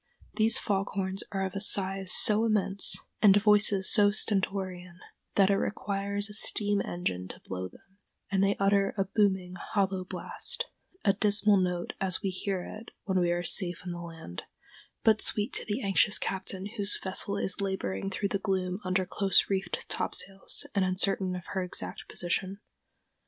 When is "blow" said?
7.41-7.67